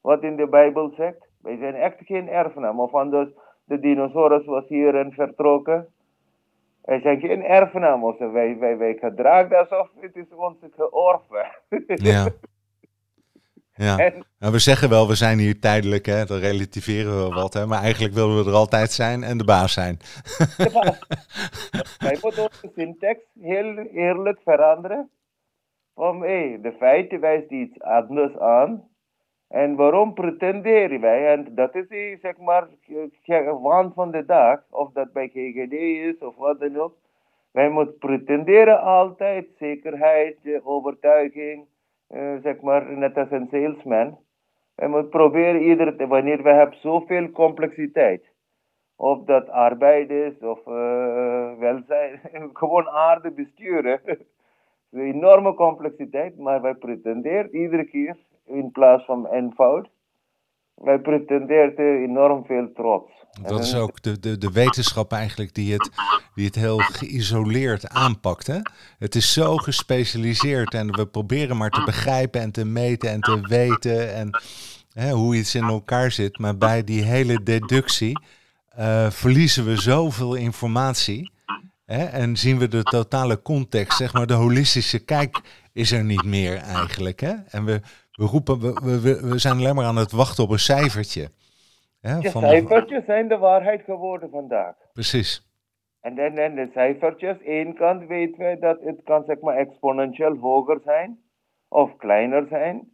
[0.00, 2.80] Wat in de Bijbel zegt, wij zijn echt geen erfnaam.
[2.80, 3.30] Of anders,
[3.64, 5.88] de dinosaurus was hier en vertrokken.
[6.88, 8.04] Wij zijn geen erfnaam.
[8.04, 11.46] Of wij, wij, wij gedragen alsof het is onze georven.
[11.94, 12.28] Ja.
[13.80, 13.96] Ja.
[14.38, 16.24] Nou, we zeggen wel, we zijn hier tijdelijk, hè?
[16.24, 17.66] dan relativeren we wat, hè?
[17.66, 19.96] maar eigenlijk willen we er altijd zijn en de baas zijn.
[20.56, 20.98] De baas.
[21.98, 25.10] Wij moeten onze syntax heel eerlijk veranderen.
[25.94, 28.88] Om, hey, de feiten wijst iets anders aan.
[29.48, 31.32] En waarom pretenderen wij?
[31.32, 32.68] En dat is die, zeg maar,
[33.62, 36.96] waan van de dag, of dat bij GGD is of wat dan ook.
[37.50, 41.66] Wij moeten pretenderen altijd zekerheid, overtuiging
[42.08, 44.18] uh, zeg maar, net als een salesman.
[44.74, 48.22] We moeten proberen iedere wanneer we hebben zoveel complexiteit.
[48.96, 52.20] Of dat arbeid is, of uh, welzijn,
[52.52, 54.00] gewoon aarde besturen.
[54.92, 58.16] enorme complexiteit, maar wij pretenderen iedere keer
[58.48, 59.88] in plaats van eenvoud
[60.74, 63.12] wij pretenderen enorm veel trots.
[63.42, 65.90] Dat is ook de, de, de wetenschap eigenlijk die het,
[66.34, 68.60] die het heel geïsoleerd aanpakt.
[68.98, 73.40] Het is zo gespecialiseerd en we proberen maar te begrijpen en te meten en te
[73.40, 74.40] weten en
[74.92, 76.38] hè, hoe iets in elkaar zit.
[76.38, 78.20] Maar bij die hele deductie
[78.78, 81.32] uh, verliezen we zoveel informatie.
[81.84, 85.40] Hè, en zien we de totale context, zeg maar de holistische kijk
[85.72, 87.20] is er niet meer eigenlijk.
[87.20, 87.32] Hè?
[87.48, 87.80] En we,
[88.18, 91.28] we roepen, we, we, we zijn alleen maar aan het wachten op een cijfertje.
[92.00, 94.74] Hè, de cijfertjes zijn de waarheid geworden vandaag.
[94.92, 95.46] Precies.
[96.00, 100.36] En, dan en de cijfertjes, één kant weten wij dat het kan zeg maar exponentieel
[100.36, 101.18] hoger zijn
[101.68, 102.88] of kleiner zijn.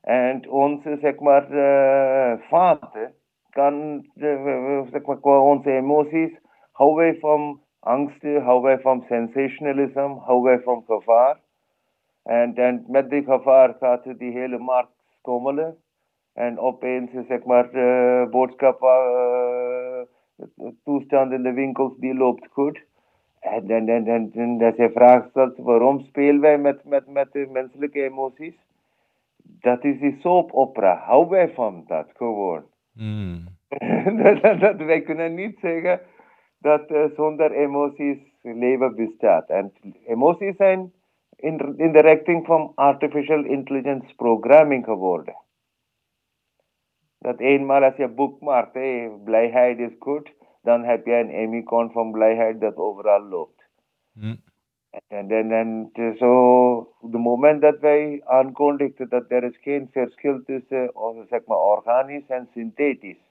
[0.00, 3.14] En onze zeg maar uh, vaten
[3.50, 6.30] kan uh, zeg maar, qua onze emoties
[6.72, 11.38] houden wij van angsten, houden wij van sensationalism, houden wij van gevaar.
[12.22, 15.76] En met die gevaar gaat die hele markt schommelen.
[16.34, 20.00] En opeens, zeg maar, de boodschap, uh,
[20.84, 22.84] toestand in de winkels, die loopt goed.
[23.40, 27.32] En dan, dan, dan, dan, dat je vraag stelt, waarom spelen wij met, met, met
[27.32, 28.54] de menselijke emoties?
[29.42, 30.96] Dat is die soap opera.
[30.96, 32.62] Hou wij van dat gewoon.
[32.94, 33.44] Mm.
[34.22, 36.00] dat, dat, wij kunnen niet zeggen
[36.58, 39.48] dat uh, zonder emoties leven bestaat.
[39.48, 39.72] En
[40.06, 40.92] emoties zijn
[41.42, 45.36] in, in richting van artificial intelligence programming geworden.
[47.18, 52.12] Dat eenmaal als je boekmarkt, hey, blijheid is goed, dan heb je een emicon van
[52.12, 53.68] blijheid dat overal loopt.
[54.12, 54.36] Hm.
[55.08, 55.52] En, en,
[55.92, 60.92] en zo, de moment dat wij aankondigden dat er is geen verschil tussen
[61.28, 63.30] zeg maar, organisch en synthetisch.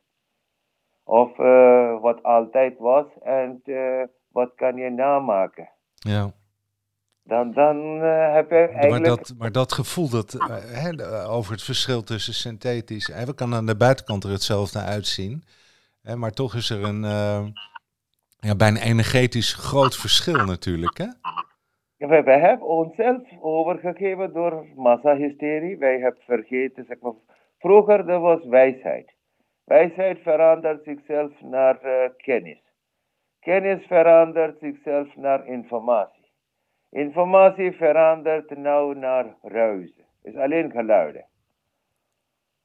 [1.03, 5.69] Of uh, wat altijd was en uh, wat kan je namaken.
[5.93, 6.31] Ja
[7.23, 8.89] dan, dan uh, heb je eigenlijk...
[8.89, 13.07] Maar dat, maar dat gevoel dat, uh, over het verschil tussen synthetisch...
[13.07, 15.43] Hè, we kan aan de buitenkant er hetzelfde uitzien.
[16.15, 17.45] Maar toch is er een uh,
[18.39, 20.97] ja, bijna energetisch groot verschil natuurlijk.
[20.97, 21.07] Hè?
[21.97, 25.77] Ja, wij, hebben onszelf overgegeven door massahysterie.
[25.77, 27.13] Wij hebben vergeten, zeg maar...
[27.59, 29.13] Vroeger dat was wijsheid.
[29.63, 31.79] Wijsheid verandert zichzelf naar
[32.17, 32.61] kennis.
[33.39, 36.20] Kennis verandert zichzelf naar informatie.
[36.91, 40.05] Informatie verandert nou naar ruizen.
[40.21, 41.25] Het is alleen geluiden.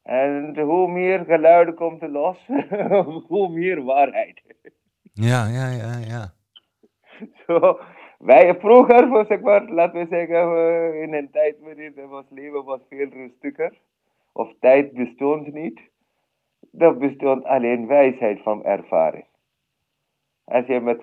[0.03, 2.47] En hoe meer geluiden komt er los,
[3.29, 4.43] hoe meer waarheid.
[5.13, 6.33] Ja, ja, ja, ja.
[7.47, 7.79] Zo,
[8.19, 13.09] wij vroeger, zeg maar, laten we zeggen, in een tijd waarin het leven was veel
[13.09, 13.73] rustiger,
[14.33, 15.81] of tijd bestond niet,
[16.71, 19.27] dat bestond alleen wijsheid van ervaring.
[20.47, 21.01] Als je met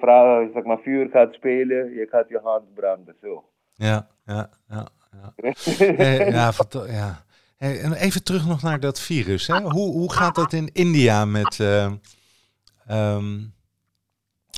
[0.00, 3.44] vrouwen, zeg maar, vuur gaat spelen, je gaat je hand branden, zo.
[3.74, 4.88] Ja, ja, ja.
[5.36, 6.52] Ja, ja,
[6.86, 7.24] ja.
[7.56, 9.46] Hey, en even terug nog naar dat virus.
[9.46, 9.60] Hè?
[9.60, 11.92] Hoe, hoe gaat dat in India met, uh,
[12.90, 13.54] um,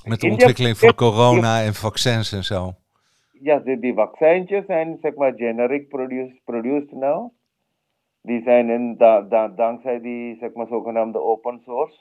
[0.05, 2.75] met de ontwikkeling van corona en vaccins en zo?
[3.33, 7.33] Ja, die, die vaccintjes zijn zeg maar generic produced, produced now.
[8.23, 11.99] Die zijn in, da, da, dankzij die zeg maar, zogenaamde open source.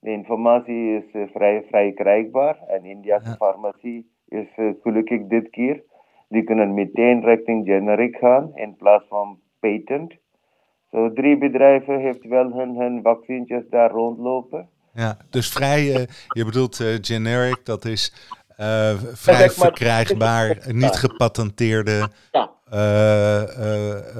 [0.00, 3.34] De informatie is uh, vrij, vrij krijgbaar en India's ja.
[3.34, 5.82] farmacie is uh, gelukkig dit keer.
[6.28, 10.14] Die kunnen meteen richting generic gaan in plaats van patent.
[10.90, 14.68] Zo drie bedrijven heeft wel hun, hun vaccintjes daar rondlopen.
[14.92, 20.96] Ja, dus vrij, uh, je bedoelt uh, generic, dat is uh, vrij ja, verkrijgbaar, niet
[20.96, 22.50] gepatenteerde ja.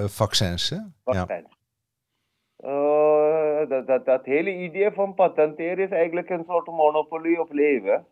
[0.08, 0.70] vaccins.
[0.70, 0.76] Hè?
[1.04, 1.56] Vaccins.
[2.56, 3.07] Ja.
[3.66, 8.06] Dat, dat, dat hele idee van patenteren is eigenlijk een soort monopolie op leven.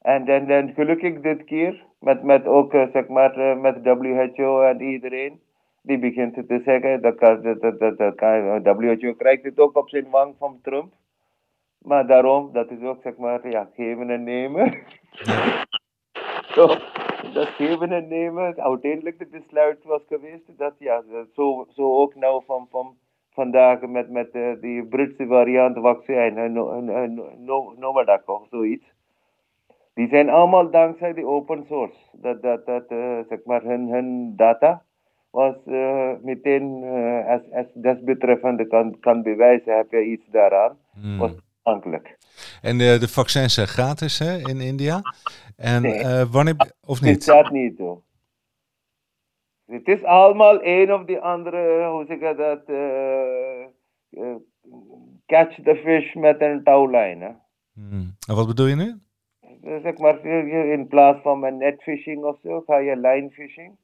[0.00, 5.40] En dan, dan gelukkig dit keer, met, met ook zeg maar, met WHO en iedereen
[5.82, 7.42] die begint te zeggen, dat, dat,
[7.78, 10.92] dat, dat, WHO krijgt het ook op zijn wang van Trump.
[11.78, 14.72] Maar daarom, dat is ook zeg maar, ja, geven en nemen.
[16.54, 16.66] Zo,
[17.32, 21.02] dat geven en nemen, uiteindelijk het besluit was geweest dat ja,
[21.34, 22.96] zo, zo ook nou van, van
[23.34, 26.80] vandaag met, met uh, die Britse variant vaccin, uh, no,
[27.38, 28.84] no, Novavax of zoiets.
[29.94, 31.96] Die zijn allemaal dankzij de open source.
[32.12, 34.82] Dat, dat, dat uh, zeg maar hun, hun data
[35.30, 36.84] was uh, meteen,
[37.26, 41.18] als, als desbetreffende kan, kan bewijzen, heb je iets daaraan, hmm.
[41.18, 42.18] was toegankelijk.
[42.62, 45.00] En de, de vaccins zijn gratis hè, in India?
[45.56, 46.26] En nee.
[46.30, 46.54] wanneer,
[46.86, 47.26] of niet?
[47.26, 48.02] Dat niet zo?
[49.72, 52.64] Het is allemaal een of die andere, hoe zeg je dat,
[55.26, 57.20] catch the fish met een touwlijn.
[57.20, 57.30] Hè?
[57.74, 58.14] Hmm.
[58.28, 58.94] En wat bedoel je nu?
[59.82, 63.76] Zeg maar, in plaats van een netfishing of zo, ga je lijnfishing.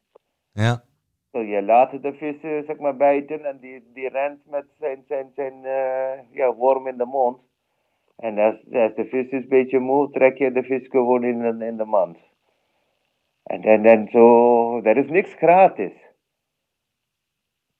[0.53, 0.83] Ja.
[1.33, 5.31] So je laat de vis zeg maar, bijten en die, die rent met zijn, zijn,
[5.35, 7.39] zijn uh, ja, worm in de mond.
[8.17, 11.63] En als, als de vis is een beetje moe, trek je de vis gewoon in,
[11.63, 12.19] in de mand.
[13.49, 15.93] En dan, dan zo, er is niks gratis.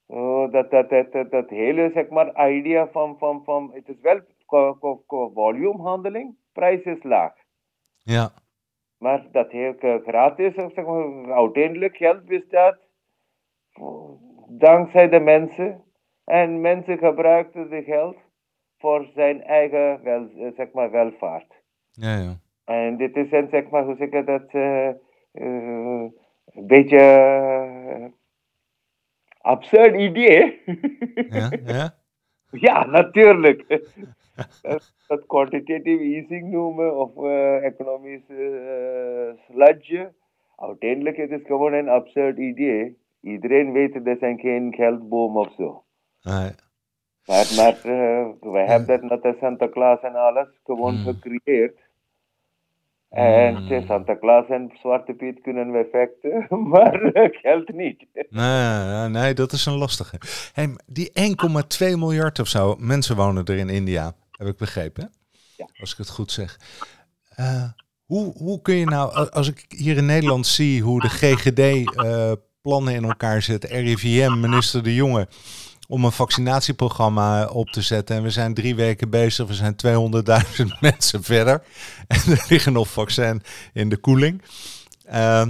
[0.07, 4.21] So, dat, dat, dat, dat, hele zeg maar, idea van, van, van het is wel
[5.35, 7.33] volumehandeling, prijs is laag.
[7.99, 8.31] Ja.
[8.99, 9.75] Maar dat heel
[10.07, 12.79] gratis, zeg maar, uiteindelijk geld bestaat
[14.49, 15.83] dankzij de mensen.
[16.25, 18.17] En mensen gebruikten het geld
[18.79, 21.55] voor zijn eigen wel, zeg maar, welvaart.
[21.91, 22.37] Ja, ja.
[22.65, 24.89] En dit is een, zeg maar, hoe zeg ik dat, uh,
[25.41, 26.99] een beetje
[27.99, 28.07] uh,
[29.41, 30.61] absurd idee.
[31.29, 31.95] ja, ja?
[32.51, 33.83] ja, natuurlijk.
[35.07, 37.25] dat, quantitative easing noemen of
[37.63, 38.25] economisch
[39.47, 40.13] sludge.
[40.57, 42.99] Uiteindelijk is het gewoon een absurd idee.
[43.21, 45.85] Iedereen weet dat zijn geen geldboom of zo.
[46.23, 46.51] Nee.
[47.29, 51.05] Maar, maar uh, wij hebben dat net als Santa Claus en alles gewoon mm.
[51.05, 51.88] gecreëerd.
[53.09, 53.87] En mm.
[53.87, 57.11] Santa Claus en Zwarte Piet kunnen we effecten, maar
[57.43, 58.07] geld niet.
[58.31, 60.19] Nee, nee, dat is een lastige.
[60.53, 65.11] Hey, die 1,2 miljard of zo mensen wonen er in India, heb ik begrepen.
[65.57, 65.69] Ja.
[65.81, 66.59] Als ik het goed zeg.
[67.41, 67.65] Uh,
[68.05, 72.33] hoe, hoe kun je nou, als ik hier in Nederland zie hoe de GGD uh,
[72.63, 73.65] plannen in elkaar zet.
[73.65, 75.29] RIVM, minister De Jonge,
[75.89, 78.17] om een vaccinatieprogramma op te zetten.
[78.17, 79.47] En we zijn drie weken bezig.
[79.47, 81.63] We zijn 200.000 mensen verder.
[82.07, 84.43] En er liggen nog vaccin in de koeling.
[85.07, 85.47] Uh,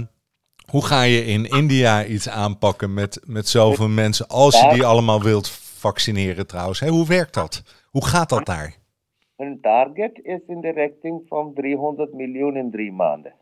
[0.69, 5.21] hoe ga je in India iets aanpakken met, met zoveel mensen, als je die allemaal
[5.21, 6.79] wilt vaccineren trouwens?
[6.79, 7.63] Hey, hoe werkt dat?
[7.85, 8.75] Hoe gaat dat daar?
[9.35, 13.33] Een target is in de richting van 300 miljoen in drie maanden.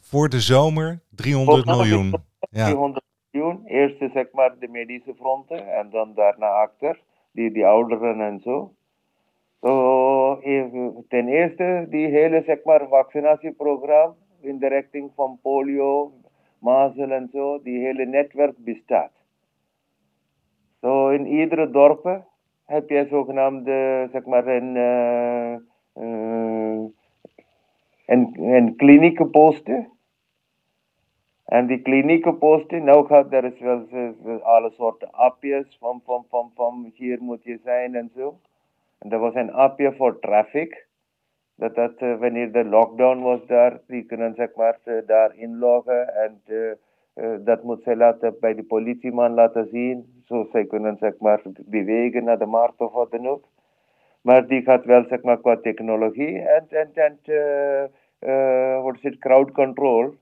[0.00, 2.14] Voor de zomer 300 miljoen.
[2.50, 2.64] Ja.
[2.64, 3.62] 300 miljoen.
[3.64, 7.00] Eerst zeg maar de medische fronten en dan daarna achter,
[7.32, 8.72] die, die ouderen en zo.
[9.60, 10.40] So,
[11.08, 16.12] ten eerste, die hele zeg maar, vaccinatieprogramma in de richting van polio,
[16.58, 19.12] mazel en zo, die hele netwerk bestaat.
[20.80, 22.22] Zo in iedere dorp
[22.66, 25.56] heb je zogenaamde, zeg maar, een, uh,
[26.04, 26.84] uh,
[28.06, 29.90] een, een klinieke posten
[31.52, 36.50] en die klinieken posten, nou gaat er is wel, alle soorten appjes van, van, van,
[36.54, 38.38] van hier moet je zijn en zo.
[38.98, 40.86] En er was een appje voor traffic.
[41.54, 46.14] Dat, dat uh, wanneer de lockdown was daar, die kunnen zeg maar uh, daar inloggen
[46.14, 50.22] en uh, dat moet ze laten bij de politieman laten zien.
[50.24, 53.44] Zo zij kunnen zeg maar bewegen naar de markt of wat dan ook.
[54.20, 57.18] Maar die gaat wel zeg maar qua technologie en, en, en
[58.20, 60.14] uh, wat is het, crowd control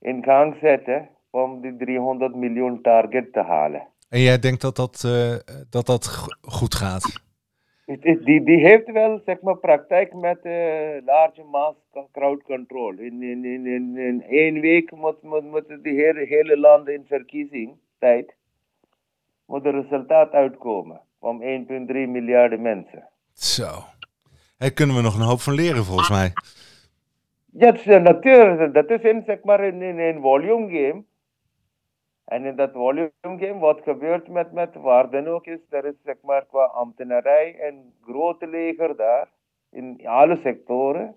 [0.00, 1.08] in gang zetten.
[1.30, 3.86] om die 300 miljoen target te halen.
[4.08, 5.36] En jij denkt dat dat, uh,
[5.70, 6.06] dat, dat
[6.40, 7.26] goed gaat?
[8.24, 10.52] Die, die heeft wel zeg maar, praktijk met uh,
[11.04, 11.76] large mass
[12.12, 12.92] crowd control.
[12.98, 17.04] In, in, in, in, in één week moet, moet, moet die hele, hele land in
[17.06, 18.34] verkiezing tijd
[19.46, 21.46] moet er resultaat uitkomen van 1,3
[21.86, 23.08] miljard mensen.
[23.32, 23.84] Zo.
[24.58, 26.32] Daar kunnen we nog een hoop van leren volgens mij.
[27.52, 28.74] Ja, natuurlijk.
[28.74, 31.04] Dat is in, zeg in, een volume game.
[32.24, 35.94] En in dat volume game, wat gebeurt met, met waar dan ook is, er is
[36.04, 36.16] zeg
[36.48, 39.28] qua ambtenarij een grote leger daar,
[39.70, 41.14] in alle sectoren.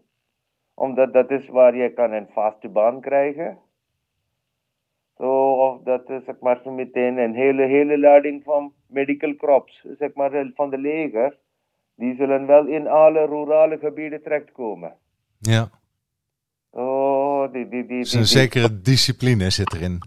[0.74, 3.58] Omdat dat is waar je kan een vaste baan krijgen.
[5.18, 10.14] Zo, of dat is zeg maar meteen een hele, hele lading van medical crops, zeg
[10.14, 11.38] maar van de leger.
[11.96, 14.96] Die zullen wel in alle rurale gebieden terechtkomen.
[15.40, 15.70] Ja.
[16.72, 20.00] Oh, die, die, die, dus een zekere discipline zit erin.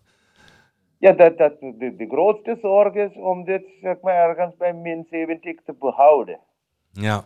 [0.98, 5.06] Ja, dat, dat, de, de grootste zorg is om dit zeg maar, ergens bij min
[5.10, 6.40] 70 te behouden.
[6.92, 7.24] Ja.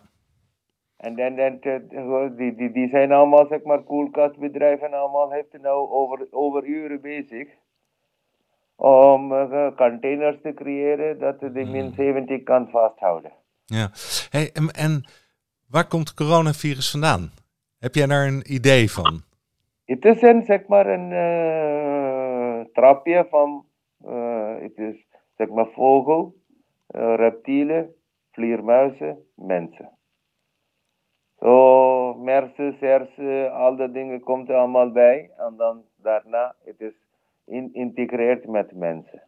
[0.97, 1.59] En dan, dan,
[2.37, 7.49] die, die, die zijn allemaal, zeg maar, koelkastbedrijven allemaal heeft nou over, over uren bezig.
[8.77, 12.45] Om uh, containers te creëren dat de min 70 hmm.
[12.45, 13.33] kan vasthouden.
[13.65, 13.91] Ja.
[14.31, 15.05] Hey, en, en
[15.67, 17.31] waar komt het coronavirus vandaan?
[17.79, 19.23] Heb jij daar een idee van?
[19.89, 23.65] Het is een, zeg maar, een uh, trapje van,
[24.07, 26.35] uh, het is, zeg maar, vogel,
[26.97, 27.95] uh, reptielen,
[28.33, 29.91] vleermuizen, mensen.
[31.39, 35.31] Zo, mersen, sersen, al dat dingen komt er allemaal bij.
[35.37, 36.95] En dan daarna, het is
[37.47, 39.23] geïntegreerd met mensen.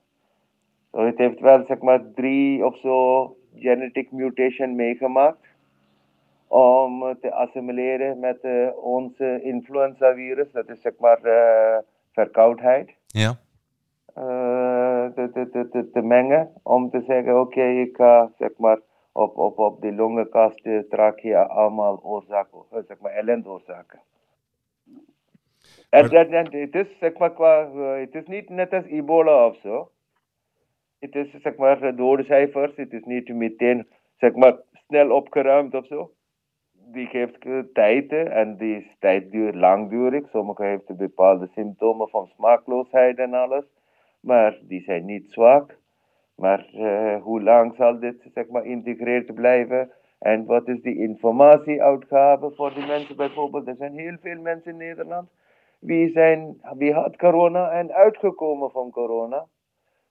[0.92, 5.46] Zo, het heeft wel, zeg maar, drie of zo genetic mutation meegemaakt
[6.50, 11.78] om te assimileren met uh, onze influenza-virus, dat is zeg maar uh,
[12.12, 12.90] verkoudheid.
[13.06, 13.38] Ja.
[14.18, 18.78] Uh, te, te, te, te, mengen, om te zeggen, oké, okay, ik ga zeg maar
[19.12, 24.00] op, op, op de longenkast, trachea, allemaal oorzaken, zeg maar ellende oorzaken.
[25.90, 29.56] En, en, en het is zeg maar qua, het is niet net als ebola of
[29.56, 29.90] zo.
[30.98, 33.86] Het is zeg maar dode cijfers, het is niet meteen
[34.16, 36.10] zeg maar snel opgeruimd of zo
[36.92, 37.40] die geeft
[37.72, 40.28] tijd en die tijd duurt langdurig.
[40.28, 43.64] Sommigen hebben bepaalde symptomen van smaakloosheid en alles,
[44.20, 45.78] maar die zijn niet zwak.
[46.36, 49.90] Maar uh, hoe lang zal dit zeg maar integreerd blijven?
[50.18, 53.68] En wat is die informatieuitgave voor die mensen bijvoorbeeld?
[53.68, 55.28] Er zijn heel veel mensen in Nederland
[55.80, 59.46] wie, zijn, wie had corona en uitgekomen van corona,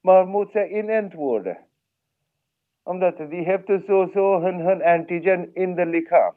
[0.01, 1.57] maar moet ze inent worden.
[2.83, 6.33] Omdat die heeft dus zo hun, hun antigen in de lichaam.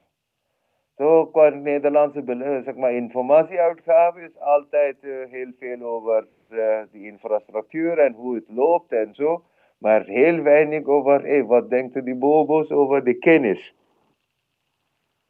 [1.02, 2.22] Zo, qua Nederlandse
[2.64, 8.44] zeg maar, informatieuitgave is altijd uh, heel veel over uh, de infrastructuur en hoe het
[8.48, 9.44] loopt en zo.
[9.78, 13.74] Maar heel weinig over, hey, wat denken die bobo's over de kennis.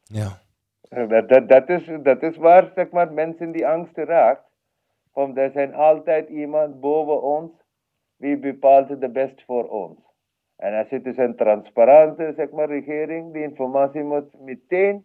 [0.03, 0.41] Ja.
[1.07, 4.45] Dat, dat, dat, is, dat is waar zeg maar, mensen die angst raakt.
[5.13, 7.51] Want er zijn altijd iemand boven ons
[8.17, 9.99] die bepaalt de best voor ons.
[10.57, 15.05] En als het is een transparante zeg maar, regering, die informatie moet meteen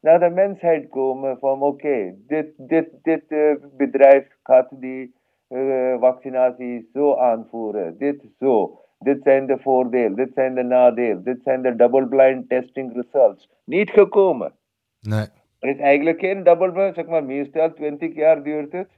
[0.00, 5.14] naar de mensheid komen van oké, dit, dit, dit uh, bedrijf gaat die
[5.48, 8.80] uh, vaccinatie zo aanvoeren, dit zo.
[8.98, 13.50] Dit zijn de voordelen, dit zijn de nadelen, dit zijn de double-blind testing results.
[13.64, 14.52] Niet gekomen.
[15.00, 15.26] Nee.
[15.58, 18.88] Er is eigenlijk geen double-blind, zeg maar, meestal 20 jaar duurt het.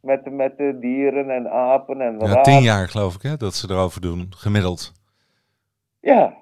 [0.00, 3.70] Met, met de dieren en apen en Ja, 10 jaar geloof ik hè, dat ze
[3.70, 4.92] erover doen, gemiddeld.
[6.00, 6.34] Ja.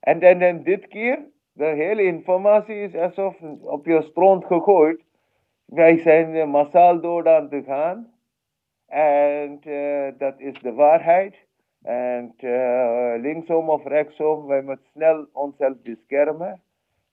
[0.00, 1.18] En, en, en dit keer
[1.52, 5.00] de hele informatie is alsof op je stront gegooid.
[5.64, 8.10] Wij zijn massaal dood aan te gaan.
[8.86, 11.34] En uh, dat is de waarheid.
[11.82, 16.60] En uh, linksom of rechtsom, wij moeten snel onszelf beschermen.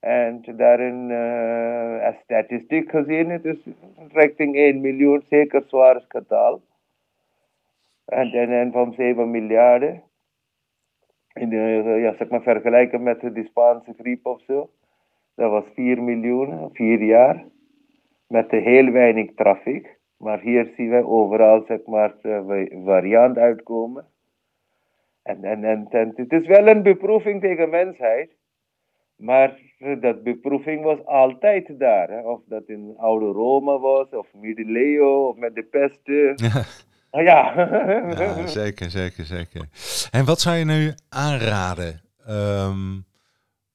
[0.00, 3.58] En daarin, uh, als statistiek gezien, het is
[4.12, 6.60] richting 1 miljoen, zeker zwaar getal.
[8.04, 10.02] En, en van 7 miljarden
[11.32, 11.56] in de,
[12.02, 14.70] ja, zeg maar vergelijken met de Spaanse griep of zo.
[15.34, 17.44] Dat was 4 miljoen, 4 jaar.
[18.26, 19.98] Met heel weinig trafiek.
[20.16, 22.14] Maar hier zien we overal zeg maar
[22.84, 24.06] variant uitkomen.
[25.22, 28.30] En, en, en, het is wel een beproeving tegen mensheid.
[29.16, 29.58] Maar
[30.00, 32.24] dat beproeving was altijd daar.
[32.24, 36.00] Of dat in oude Rome was, of middeleeuwen, of met de pest.
[37.10, 37.54] Oh, ja.
[38.18, 38.46] ja.
[38.46, 39.68] zeker, zeker, zeker.
[40.10, 42.00] En wat zou je nu aanraden?
[42.28, 43.04] Um,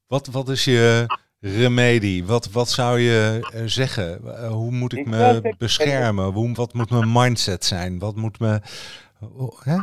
[0.07, 1.05] wat, wat is je
[1.39, 2.25] remedie?
[2.25, 4.21] Wat, wat zou je uh, zeggen?
[4.23, 6.25] Uh, hoe moet ik, ik me beschermen?
[6.25, 7.99] Hoe, wat moet mijn mindset zijn?
[7.99, 8.59] Wat moet me...
[9.63, 9.77] Hè?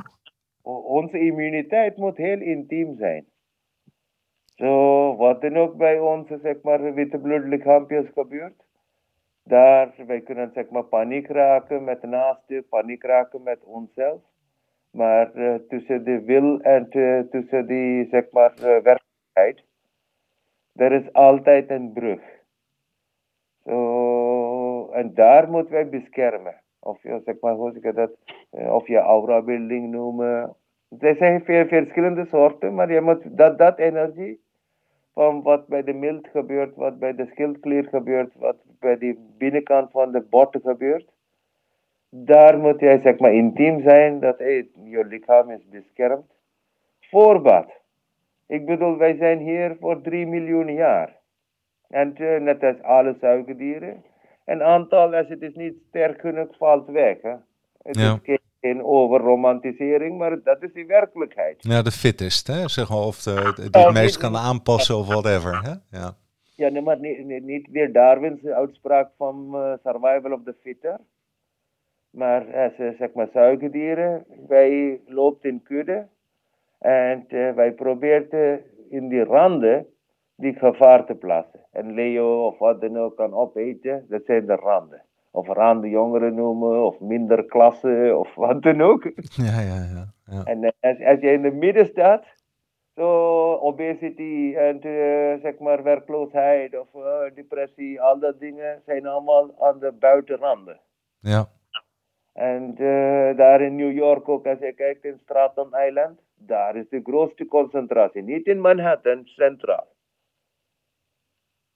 [0.63, 3.25] Onze immuniteit moet heel intiem zijn.
[4.55, 8.63] Zo, wat dan ook bij onze zeg maar, witte bloedlichaampjes gebeurt,
[9.45, 14.21] daar, wij kunnen zeg maar paniek raken met naasten, paniek raken met onszelf.
[14.91, 19.65] Maar uh, tussen de wil en te, tussen die zeg maar uh, werkelijkheid,
[20.75, 22.21] er is altijd een brug.
[23.65, 26.55] Zo, en daar moeten wij beschermen.
[26.81, 28.11] Of je, zeg maar, hoe zeg dat,
[28.53, 30.57] uh, of je aura-building noemen.
[30.99, 34.42] Er zijn veel verschillende soorten, maar je moet dat, dat energie
[35.13, 39.91] van wat bij de mild gebeurt, wat bij de schildklier gebeurt, wat bij de binnenkant
[39.91, 41.11] van de botten gebeurt.
[42.09, 46.31] Daar moet jij zeg maar intiem zijn dat hey, je lichaam is beschermd.
[47.01, 47.71] Voorbaat.
[48.47, 51.17] Ik bedoel, wij zijn hier voor 3 miljoen jaar.
[51.89, 54.05] En uh, net als alle zuigerdieren.
[54.45, 57.23] Een aantal, als het is niet sterk genoeg, valt weg.
[57.23, 57.35] Hè?
[57.83, 58.19] Het ja.
[58.23, 61.57] is geen overromantisering, maar dat is die werkelijkheid.
[61.59, 62.69] Ja, de fittest, hè?
[62.69, 65.63] Zeg maar, of de, die het meest kan aanpassen of whatever.
[65.63, 65.99] Hè?
[65.99, 66.17] Ja.
[66.55, 71.01] Ja, nee, maar niet, niet, weer Darwin's uitspraak van uh, survival of the fitter.
[72.11, 76.07] Maar als uh, zeg maar zuigerdieren, wij lopen in kudde.
[76.79, 78.61] En uh, wij proberen
[78.91, 79.87] in die randen
[80.37, 81.61] die gevaar te plaatsen.
[81.71, 85.03] En Leo of wat dan ook kan opeten, dat zijn de randen.
[85.35, 89.03] Of randen jongeren noemen, of minder klassen, of wat dan ook.
[89.47, 90.13] Ja, ja, ja.
[90.25, 90.45] ja.
[90.45, 92.25] En als, als je in de midden staat,
[92.95, 93.09] zo
[93.55, 99.79] obesity en uh, zeg maar werkloosheid of uh, depressie, al dat dingen zijn allemaal aan
[99.79, 100.81] de buitenranden.
[101.21, 101.49] Ja.
[102.33, 106.89] En uh, daar in New York ook, als je kijkt in Staten Island, daar is
[106.89, 108.23] de grootste concentratie.
[108.23, 109.92] Niet in Manhattan, centraal.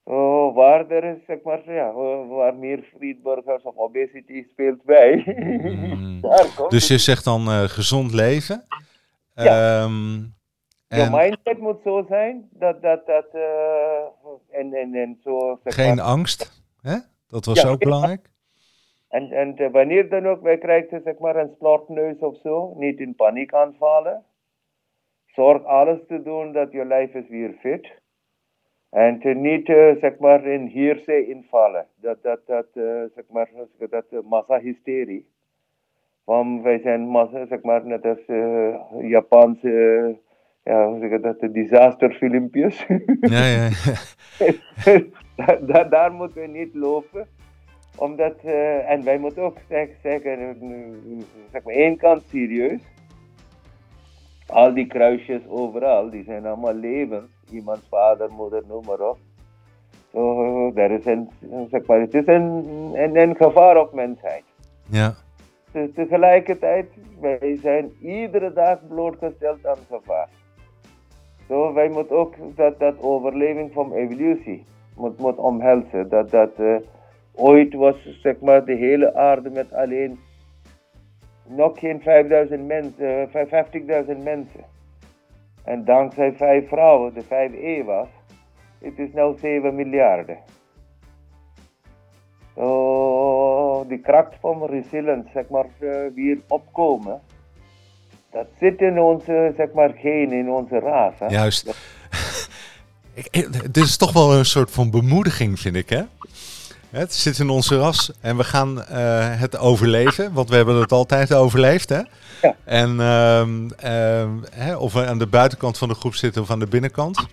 [0.09, 1.93] Oh, waar er is, zeg maar, ja,
[2.29, 5.23] waar meer friedburgers of obesity speelt bij.
[5.27, 6.21] Mm.
[6.69, 8.65] dus je zegt dan gezond leven.
[9.35, 9.83] Ja.
[9.83, 10.35] Um,
[10.89, 13.07] je mindset moet zo zijn dat dat.
[13.07, 13.41] dat uh,
[14.51, 16.97] en, en, en zo, Geen angst, hè?
[17.27, 18.29] Dat was ook belangrijk.
[19.09, 23.15] En, en wanneer dan ook, wij krijgen zeg maar een slotneus of zo, niet in
[23.15, 24.25] paniek aanvallen.
[25.27, 28.01] Zorg alles te doen dat je lijf is weer fit.
[28.97, 31.87] En te niet uh, zeg maar in heersay invallen.
[32.01, 32.67] Dat, dat, dat,
[33.15, 33.51] zeg maar,
[33.91, 35.27] dat massahysterie.
[36.25, 38.25] Want wij zijn massa, zeg maar, net als
[39.01, 40.17] Japanse
[40.67, 42.87] ja, hoe zeg ik dat, de disasterfilmpjes.
[43.21, 45.01] Ja, ja, ja.
[45.67, 47.27] daar, daar, moeten we niet lopen.
[47.99, 50.57] Omdat, uh, en wij moeten ook zeggen, zeggen
[51.53, 52.81] zeg maar één kant serieus.
[54.47, 56.75] Al die kruisjes overal, die zijn allemaal
[57.51, 59.19] Iemands vader, moeder, noem maar op.
[60.13, 61.31] So, er is een,
[61.71, 64.45] zeg maar, het is een, een, gevaar op mensheid.
[64.91, 65.15] Ja.
[65.95, 66.87] Tegelijkertijd,
[67.21, 70.29] wij zijn iedere dag blootgesteld aan gevaar.
[71.49, 74.65] Zo, wij moeten ook dat, dat overleving van evolutie
[74.97, 76.09] moet, moet omhelzen.
[76.09, 76.77] Dat, dat uh,
[77.35, 80.19] ooit was zeg maar, de hele aarde met alleen
[81.47, 84.65] nog geen 5000 mensen, uh, 50.000 mensen.
[85.67, 88.09] En dankzij vijf vrouwen, de vijf Eva's,
[88.79, 90.39] het is nu 7 miljarden.
[92.55, 95.67] So, die kracht van resilience, zeg maar,
[96.15, 97.21] weer opkomen
[98.37, 101.15] dat zit in onze, zeg maar, geen in onze raas.
[101.19, 101.27] Hè?
[101.27, 101.65] Juist.
[103.71, 106.03] Dit is toch wel een soort van bemoediging, vind ik, hè?
[106.91, 108.85] Het zit in onze ras en we gaan uh,
[109.41, 112.01] het overleven, want we hebben het altijd overleefd, hè?
[112.43, 112.57] Ja.
[112.65, 113.47] En uh,
[114.51, 117.27] hè, of we aan de buitenkant van de groep zitten of aan de binnenkant.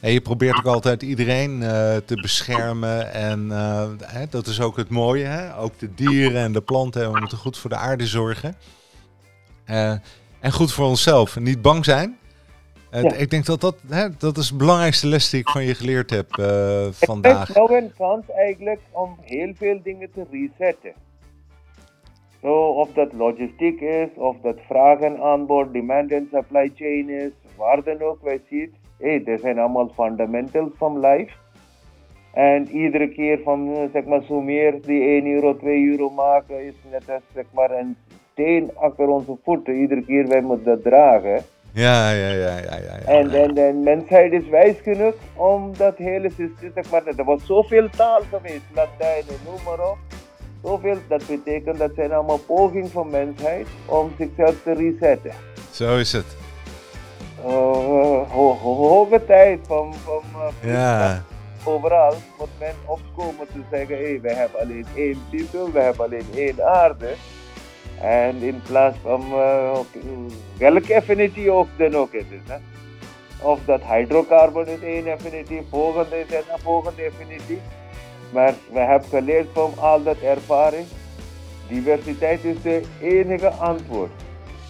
[0.00, 1.68] En je probeert ook altijd iedereen uh,
[2.04, 3.12] te beschermen.
[3.12, 3.50] En
[4.02, 5.56] hè, dat is ook het mooie, hè?
[5.56, 7.12] Ook de dieren en de planten.
[7.12, 8.56] we moeten goed voor de aarde zorgen.
[9.64, 11.38] En goed voor onszelf.
[11.38, 12.18] Niet bang zijn.
[12.94, 15.74] Uh, Ik denk dat dat, hè, dat is de belangrijkste les die ik van je
[15.74, 17.38] geleerd heb uh, vandaag.
[17.38, 20.92] Het is nou een kans eigenlijk om heel veel dingen te resetten.
[22.42, 27.82] Zo, of dat logistiek is, of dat vragen aanbod, demand en supply chain is, waar
[27.82, 31.32] dan ook, wij zien hey, er zijn allemaal fundamentals van life.
[32.32, 36.64] En iedere keer van, eh, zeg maar, zo meer die 1 euro, 2 euro maken,
[36.66, 37.96] is net als, zeg maar, een
[38.32, 39.74] steen achter onze voeten.
[39.74, 41.42] Iedere keer wij moeten dat dragen.
[41.74, 42.76] Ja, ja, ja, ja.
[42.76, 47.24] ja, en, en de mensheid is wijs genoeg om dat hele systeem, zeg maar, er
[47.24, 49.98] was zoveel taal geweest, Latijn en noem maar op.
[50.62, 55.32] Zoveel, dat betekent dat zijn allemaal pogingen van mensheid om zichzelf te resetten.
[55.70, 56.36] Zo is het.
[57.38, 57.50] Uh,
[58.30, 59.94] ho ho hoge tijd van...
[59.94, 61.24] van uh, ja.
[61.64, 66.26] overal moet men opkomen te zeggen, hey, wij hebben alleen één titel, we hebben alleen
[66.34, 67.14] één aarde.
[68.00, 69.78] En in plaats van uh,
[70.58, 72.48] welke affinity ook dan ook het is.
[72.48, 72.56] Hè?
[73.38, 77.58] Of dat hydrocarbon is één affinity, volgende is een volgende affinity.
[78.32, 80.86] Maar we hebben geleerd van al dat ervaring.
[81.68, 84.10] Diversiteit is de enige antwoord.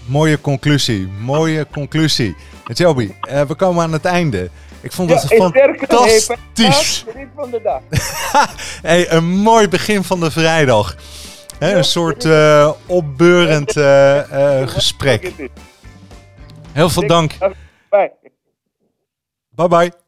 [0.07, 2.37] Mooie conclusie, mooie conclusie.
[2.73, 4.51] Joby, uh, we komen aan het einde.
[4.81, 7.05] Ik vond het ja, fantastisch.
[7.35, 7.81] Van de dag.
[8.83, 10.97] hey, een mooi begin van de vrijdag.
[11.59, 15.33] Een soort uh, opbeurend uh, gesprek.
[16.73, 17.39] Heel veel dank.
[19.51, 20.04] Bye bye.